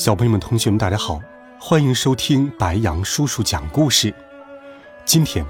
[0.00, 1.20] 小朋友们、同学们，大家好，
[1.60, 4.14] 欢迎收听白羊叔叔讲故事。
[5.04, 5.44] 今天，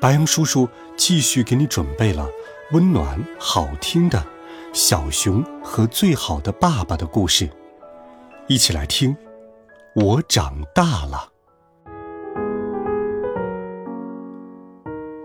[0.00, 2.26] 白羊叔叔继续给你准备了
[2.72, 4.24] 温暖好听的
[4.72, 7.50] 小熊和最好的爸爸的故事，
[8.48, 9.14] 一起来听。
[9.94, 11.30] 我长大了。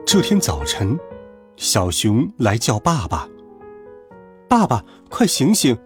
[0.06, 1.00] 这天早晨，
[1.56, 3.30] 小熊来叫爸爸
[4.50, 5.78] ：“爸爸，快醒醒！”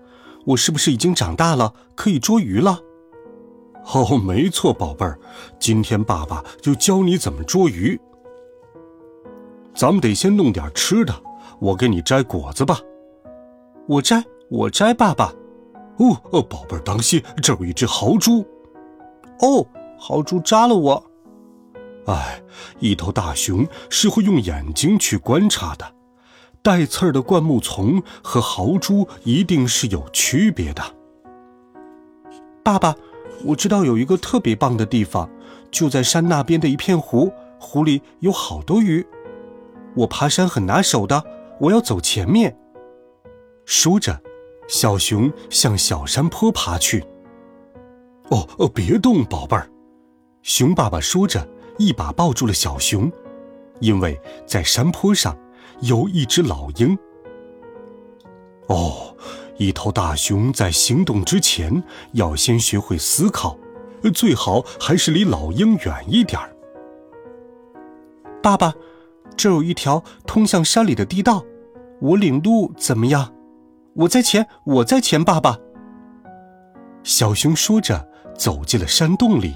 [0.49, 2.79] 我是不是已经长大了，可以捉鱼了？
[3.93, 5.19] 哦，没错，宝贝儿，
[5.59, 7.99] 今天爸爸就教你怎么捉鱼。
[9.75, 11.13] 咱们得先弄点吃的，
[11.59, 12.79] 我给你摘果子吧。
[13.87, 15.31] 我摘，我摘，爸爸。
[15.97, 18.43] 哦哦，宝贝儿，当心，这有一只豪猪。
[19.41, 19.63] 哦，
[19.99, 21.11] 豪猪扎了我。
[22.07, 22.41] 哎，
[22.79, 25.85] 一头大熊是会用眼睛去观察的。
[26.61, 30.83] 带刺儿的灌木丛和豪猪一定是有区别的。
[32.63, 32.95] 爸爸，
[33.45, 35.29] 我知道有一个特别棒的地方，
[35.71, 39.05] 就在山那边的一片湖，湖里有好多鱼。
[39.95, 41.23] 我爬山很拿手的，
[41.59, 42.55] 我要走前面。
[43.65, 44.21] 说着，
[44.67, 47.03] 小熊向小山坡爬去。
[48.29, 49.69] 哦哦，别动，宝贝儿！
[50.43, 53.11] 熊爸爸说着，一把抱住了小熊，
[53.79, 55.35] 因为在山坡上。
[55.81, 56.97] 有一只老鹰。
[58.67, 59.15] 哦，
[59.57, 63.57] 一头大熊在行动之前要先学会思考，
[64.13, 66.55] 最好还是离老鹰远一点儿。
[68.41, 68.73] 爸爸，
[69.35, 71.43] 这有一条通向山里的地道，
[71.99, 73.33] 我领路怎么样？
[73.95, 75.23] 我在前，我在前。
[75.23, 75.57] 爸爸，
[77.03, 79.55] 小熊说着走进了山洞里。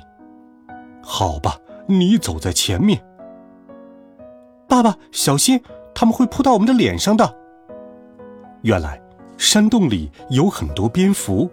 [1.01, 3.01] 好吧，你走在前面。
[4.67, 5.61] 爸爸，小心！
[5.95, 7.35] 他们会扑到我们的脸上的。
[8.61, 9.01] 原来，
[9.37, 11.49] 山洞里有很多蝙蝠。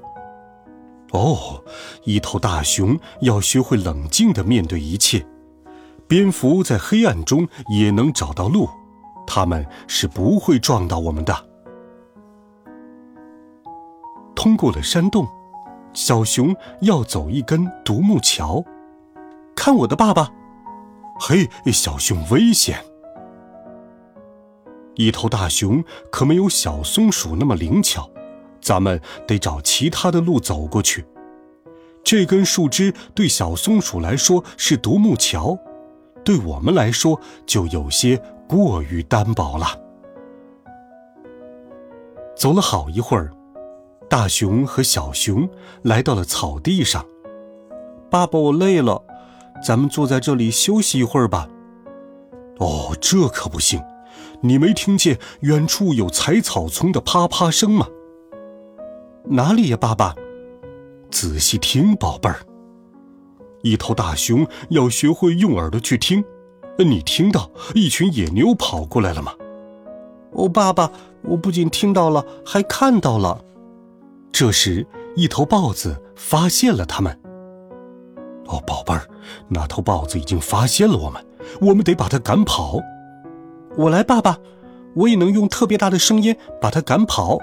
[1.13, 1.63] 哦，
[2.05, 5.27] 一头大熊要学会冷静的面对一切。
[6.07, 8.69] 蝙蝠在黑暗中也能找到路，
[9.27, 11.35] 它们是不会撞到我们的。
[14.35, 15.29] 通过了山洞，
[15.93, 18.65] 小熊要走一根独木桥。
[19.55, 20.31] 看我的，爸爸！
[21.19, 22.83] 嘿，小熊危险！
[25.01, 28.11] 一头大熊可没有小松鼠那么灵巧，
[28.61, 31.07] 咱们得找其他的路走过去。
[32.05, 35.59] 这根树枝对小松鼠来说是独木桥，
[36.23, 39.67] 对我们来说就有些过于单薄了。
[42.37, 43.31] 走了好一会儿，
[44.07, 45.49] 大熊和小熊
[45.83, 47.03] 来到了草地上。
[48.11, 49.03] 爸爸，我累了，
[49.65, 51.49] 咱们坐在这里休息一会儿吧。
[52.59, 53.83] 哦，这可不行。
[54.43, 57.87] 你没听见远处有踩草丛的啪啪声吗？
[59.25, 60.15] 哪里呀，爸爸？
[61.11, 62.41] 仔细听，宝贝儿。
[63.63, 66.25] 一头大熊要学会用耳朵去听。
[66.79, 69.35] 你听到一群野牛跑过来了吗？
[70.33, 70.91] 哦，爸爸，
[71.23, 73.45] 我不仅听到了，还看到了。
[74.33, 77.21] 这时，一头豹子发现了他们。
[78.47, 79.07] 哦，宝贝儿，
[79.49, 81.23] 那头豹子已经发现了我们，
[81.61, 82.81] 我们得把它赶跑。
[83.77, 84.39] 我来，爸爸，
[84.95, 87.39] 我也能用特别大的声音把它赶跑。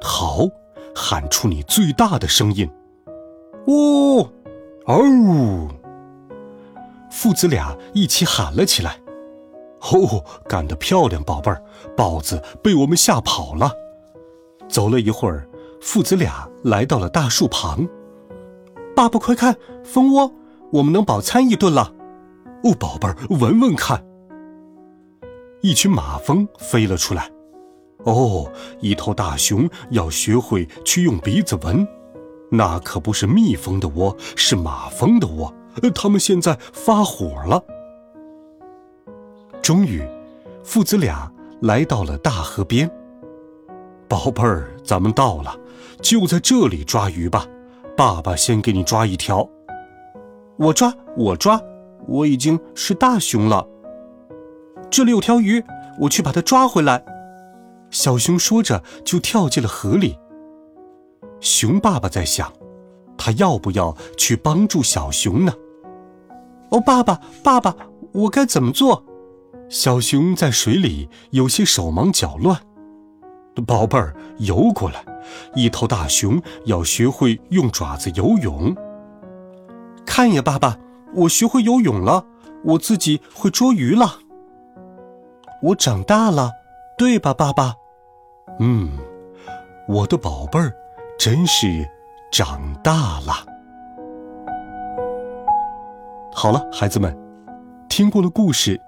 [0.00, 0.46] 好，
[0.94, 2.68] 喊出你最大的声音。
[3.66, 4.30] 哦，
[4.86, 5.68] 哦！
[7.10, 8.98] 父子俩一起喊了起来。
[9.92, 11.62] 哦，干得漂亮，宝贝儿！
[11.96, 13.70] 豹子被我们吓跑了。
[14.68, 15.46] 走了一会儿，
[15.80, 17.86] 父子俩来到了大树旁。
[18.96, 20.32] 爸爸，快看，蜂窝，
[20.72, 21.92] 我们能饱餐一顿了。
[22.64, 24.02] 哦，宝贝儿，闻闻看。
[25.60, 27.30] 一群马蜂飞了出来，
[28.04, 28.50] 哦，
[28.80, 31.86] 一头大熊要学会去用鼻子闻，
[32.50, 35.52] 那可不是蜜蜂的窝，是马蜂的窝。
[35.94, 37.62] 他们现在发火了。
[39.60, 40.02] 终于，
[40.62, 41.30] 父子俩
[41.60, 42.88] 来到了大河边。
[44.08, 45.58] 宝贝儿，咱们到了，
[46.00, 47.46] 就在这里抓鱼吧。
[47.96, 49.48] 爸爸先给你抓一条。
[50.56, 51.60] 我抓，我抓，
[52.06, 53.66] 我已经是大熊了。
[54.90, 55.62] 这里有条鱼，
[56.00, 57.04] 我去把它抓回来。
[57.90, 60.18] 小熊说着，就跳进了河里。
[61.40, 62.52] 熊爸爸在想
[63.16, 65.52] ：“他要不要去帮助小熊呢？
[66.70, 67.74] 哦，爸爸，爸爸，
[68.12, 69.04] 我该怎么做？
[69.68, 72.60] 小熊在水里有些手忙脚乱。
[73.66, 75.04] 宝贝儿，游过来！
[75.54, 78.74] 一头大熊要学会用爪子游泳。
[80.06, 80.78] 看呀，爸爸，
[81.14, 82.24] 我学会游泳了，
[82.64, 84.20] 我自己会捉鱼了。
[85.60, 86.52] 我长大了，
[86.96, 87.74] 对吧，爸爸？
[88.60, 88.96] 嗯，
[89.88, 90.72] 我的宝贝儿，
[91.18, 91.88] 真是
[92.30, 93.34] 长大了。
[96.32, 97.16] 好了，孩子们，
[97.88, 98.80] 听过了故事，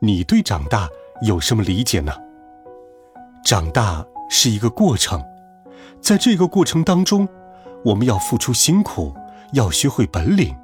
[0.00, 0.88] 你对长大
[1.22, 2.12] 有什么理解呢？
[3.44, 5.22] 长大是一个过程，
[6.00, 7.28] 在这个过程当中，
[7.84, 9.14] 我们要付出辛苦，
[9.52, 10.56] 要学会本领，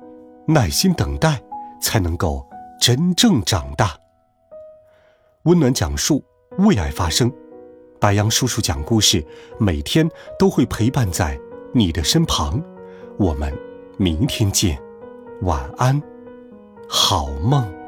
[0.46, 1.40] 耐心等待，
[1.80, 2.44] 才能够
[2.80, 3.96] 真正长大。
[5.44, 6.24] 温暖讲述，
[6.58, 7.32] 为爱发声，
[8.00, 9.24] 白杨叔叔讲故事，
[9.58, 10.08] 每天
[10.38, 11.38] 都会陪伴在
[11.74, 12.62] 你的身旁。
[13.18, 13.52] 我们
[13.96, 14.80] 明天见，
[15.42, 16.00] 晚安。
[16.88, 17.81] 好梦。